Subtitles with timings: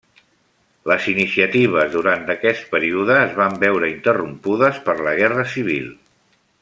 [0.91, 5.87] Les iniciatives durant aquest període es van veure interrompudes per la Guerra Civil.